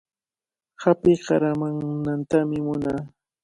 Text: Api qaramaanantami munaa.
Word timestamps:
Api 0.91 1.11
qaramaanantami 1.25 2.57
munaa. 2.65 3.01